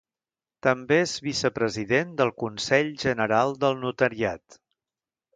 També 0.67 0.95
és 1.01 1.11
vicepresident 1.25 2.15
del 2.21 2.31
Consell 2.43 2.89
General 3.03 3.53
del 3.65 3.77
Notariat. 3.83 4.57